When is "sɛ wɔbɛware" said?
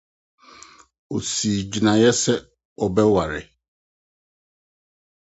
2.21-3.39